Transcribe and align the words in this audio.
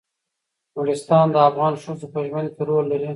نورستان 0.75 1.25
د 1.31 1.35
افغان 1.49 1.73
ښځو 1.83 2.05
په 2.13 2.19
ژوند 2.27 2.47
کې 2.55 2.61
رول 2.69 2.85
لري. 2.91 3.09